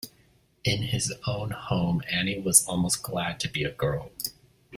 [0.63, 4.11] In his own home Annie was almost glad to be a girl.